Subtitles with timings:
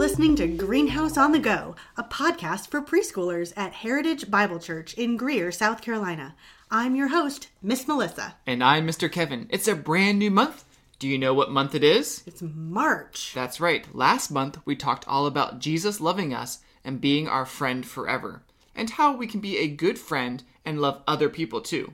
[0.00, 5.18] listening to Greenhouse on the Go, a podcast for preschoolers at Heritage Bible Church in
[5.18, 6.34] Greer, South Carolina.
[6.70, 8.34] I'm your host, Miss Melissa.
[8.46, 9.12] And I'm Mr.
[9.12, 9.46] Kevin.
[9.50, 10.64] It's a brand new month.
[10.98, 12.22] Do you know what month it is?
[12.26, 13.32] It's March.
[13.34, 13.94] That's right.
[13.94, 18.40] Last month we talked all about Jesus loving us and being our friend forever,
[18.74, 21.92] and how we can be a good friend and love other people too.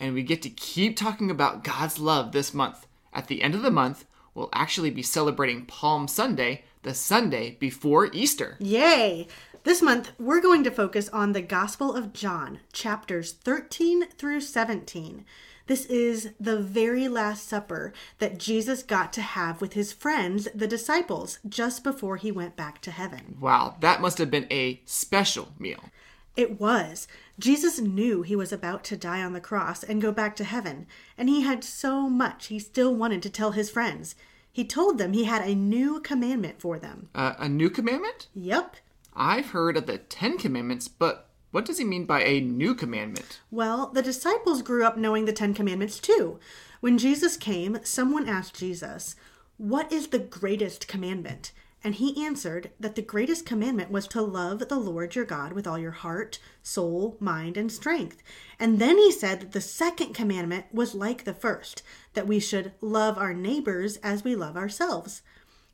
[0.00, 2.86] And we get to keep talking about God's love this month.
[3.12, 8.08] At the end of the month, we'll actually be celebrating Palm Sunday, the Sunday before
[8.12, 8.56] Easter.
[8.60, 9.26] Yay!
[9.64, 15.24] This month, we're going to focus on the Gospel of John, chapters 13 through 17.
[15.66, 20.68] This is the very last supper that Jesus got to have with his friends, the
[20.68, 23.36] disciples, just before he went back to heaven.
[23.40, 25.90] Wow, that must have been a special meal.
[26.36, 27.08] It was.
[27.36, 30.86] Jesus knew he was about to die on the cross and go back to heaven,
[31.18, 34.14] and he had so much he still wanted to tell his friends.
[34.56, 37.10] He told them he had a new commandment for them.
[37.14, 38.28] Uh, a new commandment?
[38.34, 38.76] Yep.
[39.14, 43.42] I've heard of the Ten Commandments, but what does he mean by a new commandment?
[43.50, 46.38] Well, the disciples grew up knowing the Ten Commandments too.
[46.80, 49.14] When Jesus came, someone asked Jesus,
[49.58, 51.52] What is the greatest commandment?
[51.86, 55.68] And he answered that the greatest commandment was to love the Lord your God with
[55.68, 58.24] all your heart, soul, mind, and strength.
[58.58, 61.84] And then he said that the second commandment was like the first,
[62.14, 65.22] that we should love our neighbors as we love ourselves.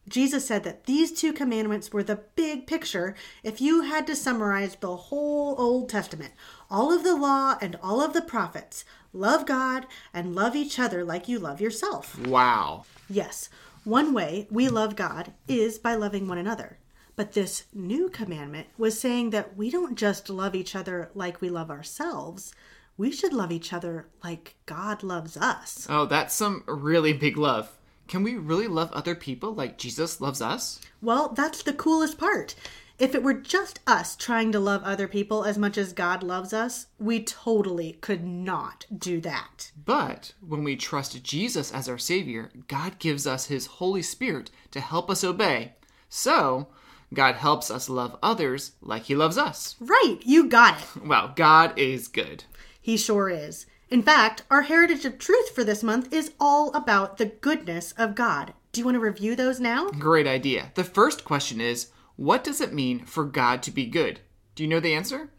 [0.06, 4.76] Jesus said that these two commandments were the big picture if you had to summarize
[4.76, 6.34] the whole Old Testament,
[6.70, 8.84] all of the law and all of the prophets.
[9.14, 12.18] Love God and love each other like you love yourself.
[12.18, 12.84] Wow.
[13.08, 13.48] Yes,
[13.84, 16.78] one way we love God is by loving one another.
[17.16, 21.50] But this new commandment was saying that we don't just love each other like we
[21.50, 22.54] love ourselves.
[22.96, 25.86] We should love each other like God loves us.
[25.90, 27.76] Oh, that's some really big love.
[28.08, 30.80] Can we really love other people like Jesus loves us?
[31.00, 32.54] Well, that's the coolest part.
[33.02, 36.52] If it were just us trying to love other people as much as God loves
[36.52, 39.72] us, we totally could not do that.
[39.84, 44.78] But when we trust Jesus as our Savior, God gives us His Holy Spirit to
[44.78, 45.72] help us obey.
[46.08, 46.68] So,
[47.12, 49.74] God helps us love others like He loves us.
[49.80, 51.02] Right, you got it.
[51.04, 52.44] Well, God is good.
[52.80, 53.66] He sure is.
[53.90, 58.14] In fact, our Heritage of Truth for this month is all about the goodness of
[58.14, 58.54] God.
[58.70, 59.88] Do you want to review those now?
[59.88, 60.70] Great idea.
[60.76, 64.20] The first question is what does it mean for God to be good?
[64.54, 65.30] Do you know the answer?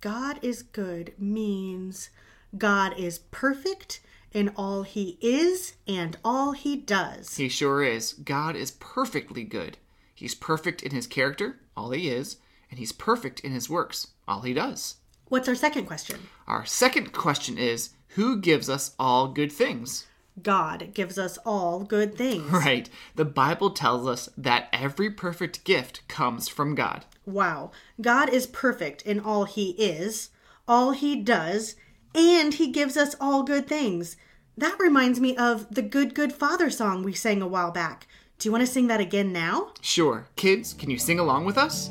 [0.00, 2.10] God is good means
[2.56, 4.00] God is perfect
[4.32, 7.36] in all he is and all he does.
[7.36, 8.12] He sure is.
[8.12, 9.78] God is perfectly good.
[10.14, 12.36] He's perfect in his character, all he is,
[12.70, 14.96] and he's perfect in his works, all he does.
[15.28, 16.20] What's our second question?
[16.46, 20.06] Our second question is who gives us all good things?
[20.42, 22.50] God gives us all good things.
[22.58, 22.88] Right.
[23.16, 27.04] The Bible tells us that every perfect gift comes from God.
[27.24, 27.70] Wow.
[28.00, 30.30] God is perfect in all he is,
[30.66, 31.76] all he does,
[32.14, 34.16] and he gives us all good things.
[34.56, 38.06] That reminds me of the Good Good Father song we sang a while back.
[38.38, 39.72] Do you want to sing that again now?
[39.80, 40.26] Sure.
[40.36, 41.90] Kids, can you sing along with us?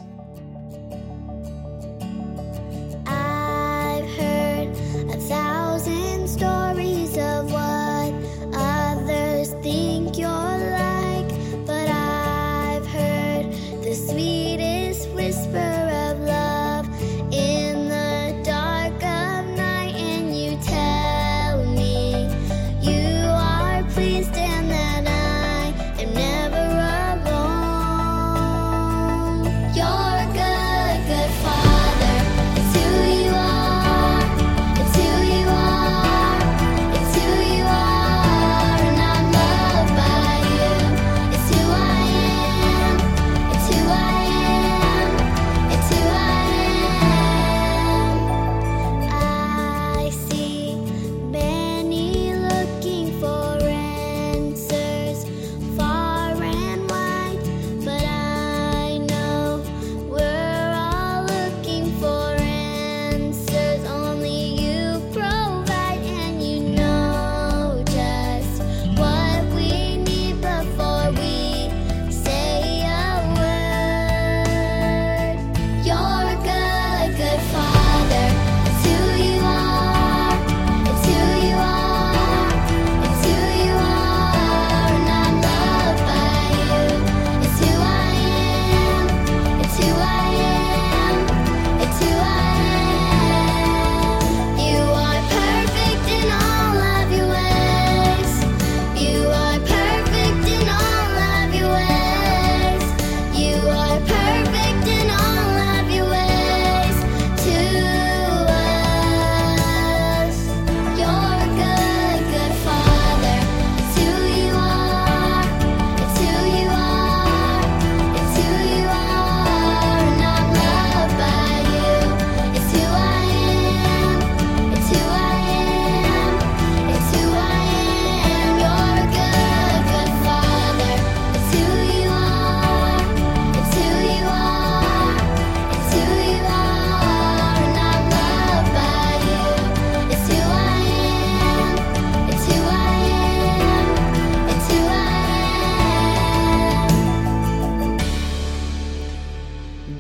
[3.05, 4.69] I've heard
[5.09, 6.66] a thousand stories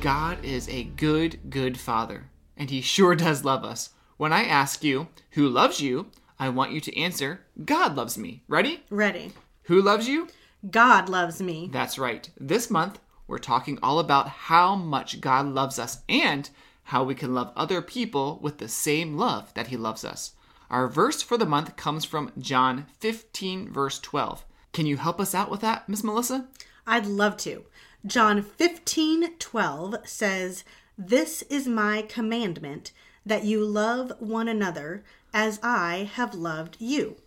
[0.07, 3.89] is a good, good father, and he sure does love us.
[4.15, 6.07] When I ask you, who loves you,
[6.39, 8.41] I want you to answer, God loves me.
[8.47, 8.85] Ready?
[8.89, 9.33] Ready.
[9.63, 10.29] Who loves you?
[10.71, 11.69] God loves me.
[11.73, 12.29] That's right.
[12.39, 16.49] This month, we're talking all about how much God loves us and
[16.83, 20.31] how we can love other people with the same love that He loves us.
[20.69, 24.45] Our verse for the month comes from John 15, verse 12.
[24.71, 26.47] Can you help us out with that, Miss Melissa?
[26.89, 27.65] I'd love to.
[28.05, 30.63] John 15 12 says,
[30.97, 32.91] This is my commandment
[33.25, 35.03] that you love one another
[35.33, 37.17] as I have loved you.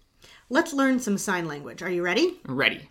[0.49, 1.82] Let's learn some sign language.
[1.82, 2.40] Are you ready?
[2.44, 2.88] Ready.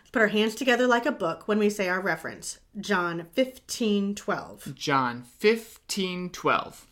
[0.00, 2.58] Let's put our hands together like a book when we say our reference.
[2.80, 4.74] John 15 12.
[4.74, 6.86] John 15, 12.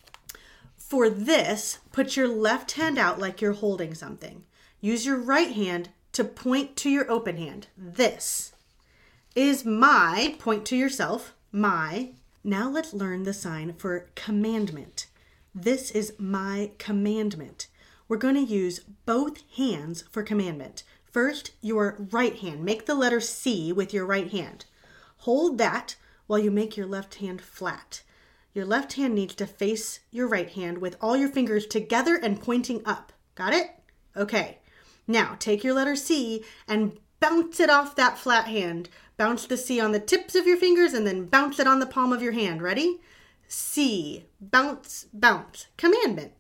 [0.77, 4.45] For this, put your left hand out like you're holding something.
[4.81, 7.69] Use your right hand to point to your open hand.
[7.77, 8.53] This
[9.37, 12.11] is my, point to yourself, my.
[12.43, 15.07] Now let's learn the sign for commandment.
[15.55, 17.69] This is my commandment.
[18.09, 20.85] We're going to use both hands for commandment.
[21.05, 22.65] First, your right hand.
[22.65, 24.65] Make the letter C with your right hand.
[25.19, 25.97] Hold that
[26.27, 28.03] while you make your left hand flat.
[28.55, 32.41] Your left hand needs to face your right hand with all your fingers together and
[32.41, 33.13] pointing up.
[33.35, 33.71] Got it?
[34.17, 34.61] Okay.
[35.07, 38.89] Now take your letter C and bounce it off that flat hand.
[39.17, 41.87] Bounce the C on the tips of your fingers and then bounce it on the
[41.87, 42.63] palm of your hand.
[42.63, 43.01] Ready?
[43.49, 44.27] C.
[44.41, 45.69] Bounce, bounce.
[45.77, 46.33] Commandment.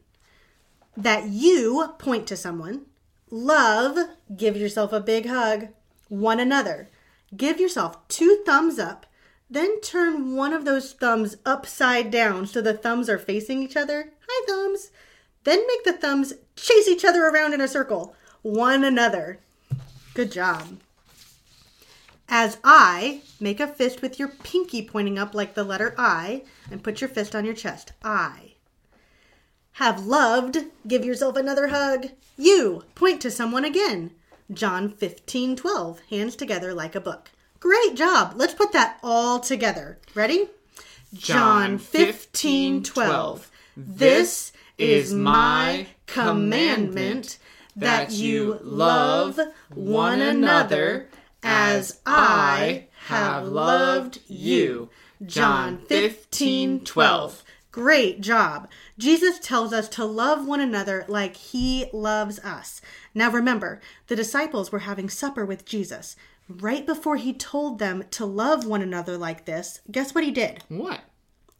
[0.96, 2.87] That you point to someone.
[3.31, 3.99] Love.
[4.37, 5.69] Give yourself a big hug.
[6.08, 6.90] One another.
[7.37, 9.06] Give yourself two thumbs up.
[9.49, 14.12] Then turn one of those thumbs upside down so the thumbs are facing each other.
[14.29, 14.90] Hi, thumbs.
[15.44, 18.17] Then make the thumbs chase each other around in a circle.
[18.43, 19.40] One another.
[20.17, 20.79] Good job.
[22.27, 26.83] As I, make a fist with your pinky pointing up like the letter I, and
[26.83, 27.93] put your fist on your chest.
[28.03, 28.55] I.
[29.73, 30.57] Have loved,
[30.89, 32.07] give yourself another hug.
[32.39, 34.13] You, point to someone again.
[34.51, 37.31] John 15, 12, hands together like a book.
[37.61, 38.33] Great job.
[38.37, 39.99] Let's put that all together.
[40.15, 40.49] Ready?
[41.13, 43.51] John 15, 12.
[43.77, 47.37] This is my commandment
[47.76, 49.38] that you love
[49.75, 51.08] one another
[51.43, 54.88] as I have loved you.
[55.25, 57.44] John 15, 12.
[57.70, 58.69] Great job.
[58.99, 62.81] Jesus tells us to love one another like he loves us.
[63.14, 66.17] Now remember, the disciples were having supper with Jesus.
[66.48, 70.65] Right before he told them to love one another like this, guess what he did?
[70.69, 71.01] What?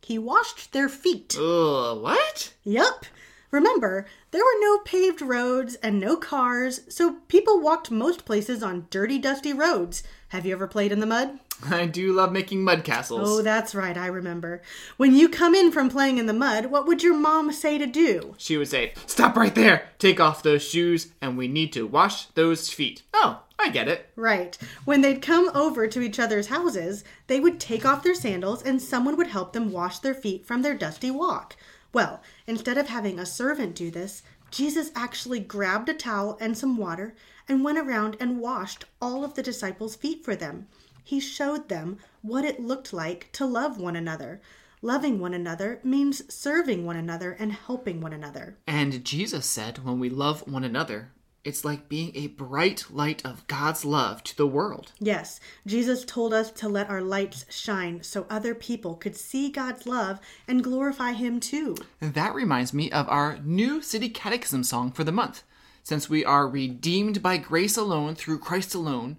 [0.01, 1.37] He washed their feet.
[1.39, 2.55] Ugh, what?
[2.65, 3.05] Yup.
[3.51, 8.87] Remember, there were no paved roads and no cars, so people walked most places on
[8.91, 10.03] dirty, dusty roads.
[10.29, 11.39] Have you ever played in the mud?
[11.65, 13.29] I do love making mud castles.
[13.29, 14.61] Oh, that's right, I remember.
[14.97, 17.87] When you come in from playing in the mud, what would your mom say to
[17.87, 18.35] do?
[18.37, 19.89] She would say, Stop right there!
[19.99, 23.03] Take off those shoes, and we need to wash those feet.
[23.15, 24.11] Oh, I get it.
[24.17, 24.59] Right.
[24.85, 28.81] When they'd come over to each other's houses, they would take off their sandals and
[28.83, 31.57] someone would help them wash their feet from their dusty walk.
[31.97, 36.77] Well, instead of having a servant do this, Jesus actually grabbed a towel and some
[36.77, 37.15] water
[37.49, 40.67] and went around and washed all of the disciples' feet for them.
[41.03, 44.43] He showed them what it looked like to love one another.
[44.83, 48.59] Loving one another means serving one another and helping one another.
[48.67, 51.13] And Jesus said, when we love one another,
[51.47, 54.93] it's like being a bright light of God's love to the world.
[54.99, 59.87] Yes, Jesus told us to let our lights shine so other people could see God's
[59.87, 61.77] love and glorify Him too.
[62.01, 65.45] And that reminds me of our new City Catechism song for the month.
[65.85, 69.17] Since we are redeemed by grace alone through Christ alone,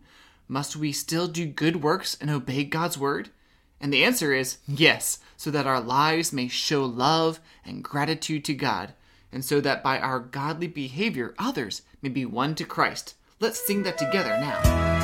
[0.50, 3.30] must we still do good works and obey God's word?
[3.80, 8.54] And the answer is yes, so that our lives may show love and gratitude to
[8.54, 8.94] God,
[9.32, 13.16] and so that by our godly behavior others may be won to Christ.
[13.40, 14.97] Let's sing that together now.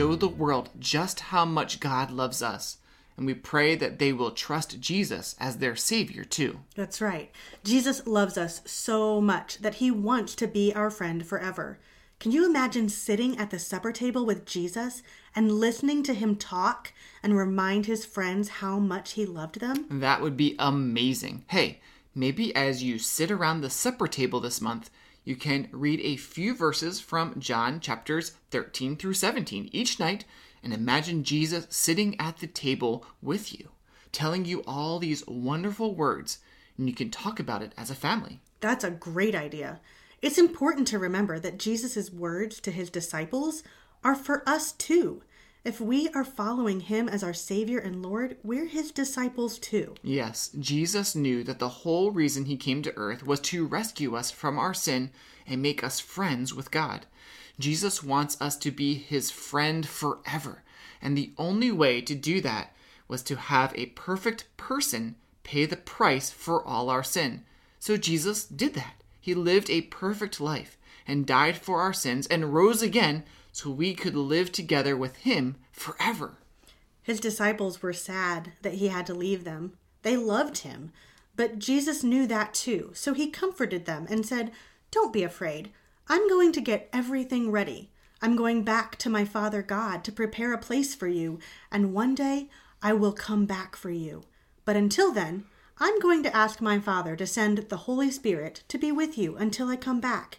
[0.00, 2.78] Show the world just how much God loves us.
[3.18, 6.60] And we pray that they will trust Jesus as their Savior too.
[6.74, 7.30] That's right.
[7.64, 11.78] Jesus loves us so much that he wants to be our friend forever.
[12.18, 15.02] Can you imagine sitting at the supper table with Jesus
[15.36, 19.84] and listening to him talk and remind his friends how much he loved them?
[19.90, 21.44] That would be amazing.
[21.48, 21.82] Hey,
[22.14, 24.88] maybe as you sit around the supper table this month,
[25.24, 30.24] you can read a few verses from John chapters 13 through 17 each night
[30.62, 33.70] and imagine Jesus sitting at the table with you,
[34.12, 36.38] telling you all these wonderful words,
[36.76, 38.40] and you can talk about it as a family.
[38.60, 39.80] That's a great idea.
[40.22, 43.62] It's important to remember that Jesus' words to his disciples
[44.04, 45.22] are for us too.
[45.62, 49.94] If we are following him as our Savior and Lord, we're his disciples too.
[50.02, 54.30] Yes, Jesus knew that the whole reason he came to earth was to rescue us
[54.30, 55.10] from our sin
[55.46, 57.04] and make us friends with God.
[57.58, 60.62] Jesus wants us to be his friend forever,
[61.02, 62.74] and the only way to do that
[63.06, 67.44] was to have a perfect person pay the price for all our sin.
[67.78, 68.94] So Jesus did that.
[69.20, 73.94] He lived a perfect life and died for our sins and rose again so we
[73.94, 76.38] could live together with him forever.
[77.02, 79.72] His disciples were sad that he had to leave them.
[80.02, 80.92] They loved him,
[81.36, 84.52] but Jesus knew that too, so he comforted them and said,
[84.90, 85.70] Don't be afraid.
[86.08, 87.90] I'm going to get everything ready.
[88.22, 91.38] I'm going back to my Father God to prepare a place for you,
[91.70, 92.48] and one day
[92.82, 94.22] I will come back for you.
[94.64, 95.44] But until then,
[95.78, 99.36] I'm going to ask my Father to send the Holy Spirit to be with you
[99.36, 100.38] until I come back.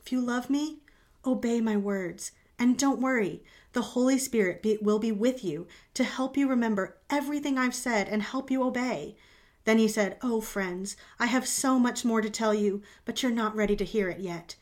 [0.00, 0.78] If you love me,
[1.24, 2.30] obey my words.
[2.58, 6.96] And don't worry, the Holy Spirit be, will be with you to help you remember
[7.10, 9.16] everything I've said and help you obey.
[9.64, 13.32] Then he said, Oh, friends, I have so much more to tell you, but you're
[13.32, 14.54] not ready to hear it yet.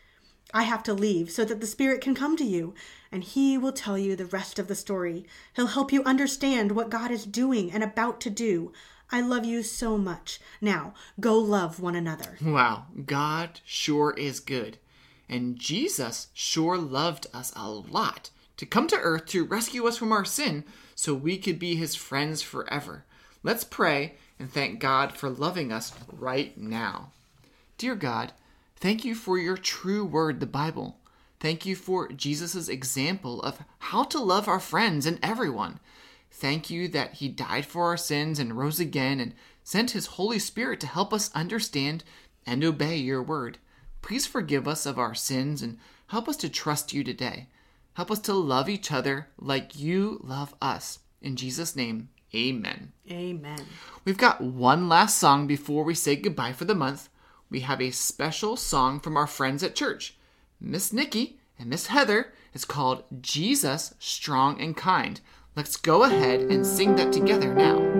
[0.52, 2.74] I have to leave so that the Spirit can come to you,
[3.10, 5.26] and He will tell you the rest of the story.
[5.54, 8.72] He'll help you understand what God is doing and about to do.
[9.10, 10.40] I love you so much.
[10.60, 12.38] Now, go love one another.
[12.42, 14.78] Wow, God sure is good.
[15.28, 20.12] And Jesus sure loved us a lot to come to earth to rescue us from
[20.12, 20.64] our sin
[20.94, 23.04] so we could be his friends forever.
[23.42, 27.10] Let's pray and thank God for loving us right now.
[27.78, 28.32] Dear God,
[28.76, 30.98] thank you for your true word, the Bible.
[31.40, 35.80] Thank you for Jesus' example of how to love our friends and everyone.
[36.30, 40.38] Thank you that he died for our sins and rose again and sent his Holy
[40.38, 42.02] Spirit to help us understand
[42.46, 43.58] and obey your word.
[44.04, 47.48] Please forgive us of our sins and help us to trust you today.
[47.94, 50.98] Help us to love each other like you love us.
[51.22, 52.92] In Jesus' name, amen.
[53.10, 53.64] Amen.
[54.04, 57.08] We've got one last song before we say goodbye for the month.
[57.48, 60.18] We have a special song from our friends at church.
[60.60, 65.22] Miss Nikki and Miss Heather is called Jesus Strong and Kind.
[65.56, 67.93] Let's go ahead and sing that together now.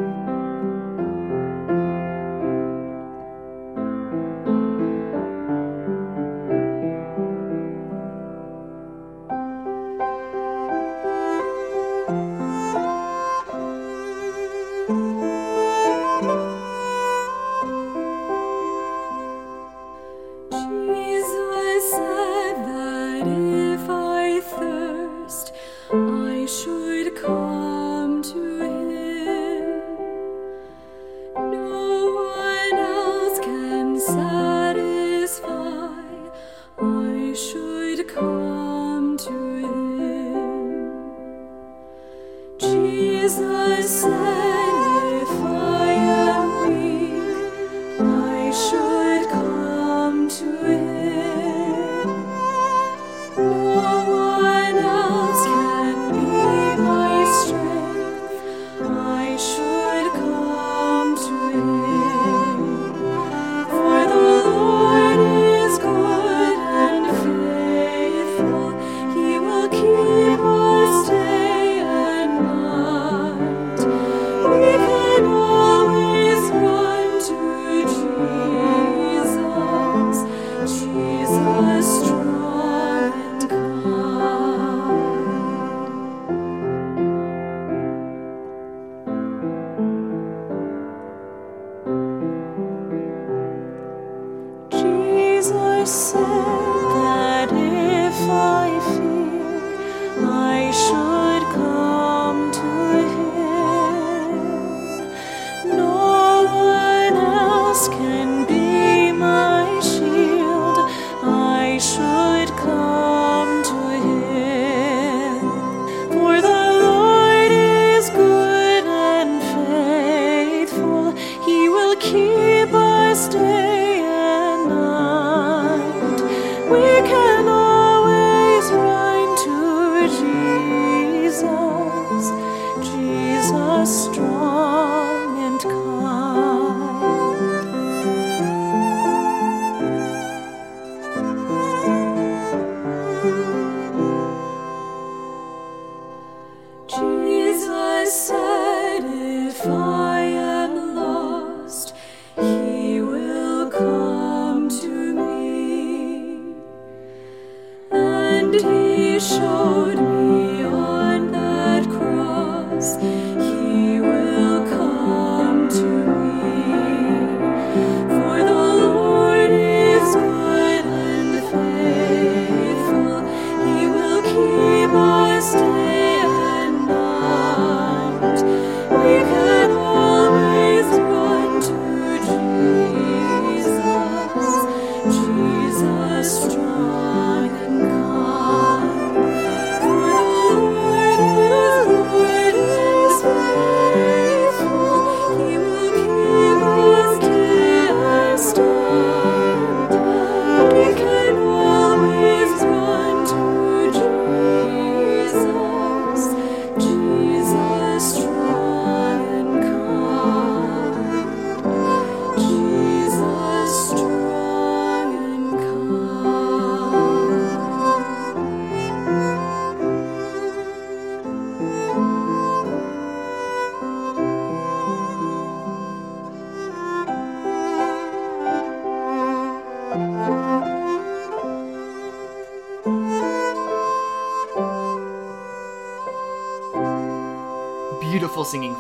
[95.85, 96.34] Jesus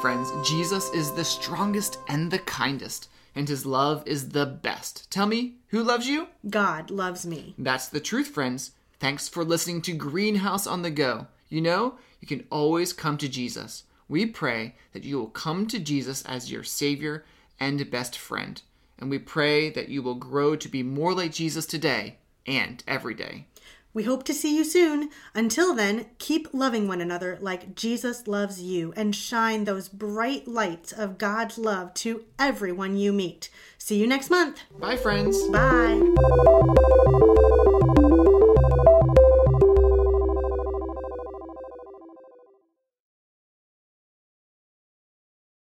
[0.04, 0.30] friends.
[0.46, 5.10] Jesus is the strongest and the kindest, and his love is the best.
[5.10, 6.28] Tell me, who loves you?
[6.50, 7.54] God loves me.
[7.56, 8.72] That's the truth, friends.
[9.00, 11.28] Thanks for listening to Greenhouse on the Go.
[11.48, 13.84] You know, you can always come to Jesus.
[14.06, 17.24] We pray that you will come to Jesus as your Savior
[17.58, 18.60] and best friend.
[18.98, 23.14] And we pray that you will grow to be more like Jesus today and every
[23.14, 23.46] day.
[23.94, 25.10] We hope to see you soon.
[25.34, 30.90] Until then, keep loving one another like Jesus loves you and shine those bright lights
[30.92, 33.50] of God's love to everyone you meet.
[33.78, 34.60] See you next month.
[34.78, 35.40] Bye, friends.
[35.48, 36.90] Bye.